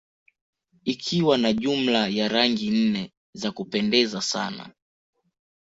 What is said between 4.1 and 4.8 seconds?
sana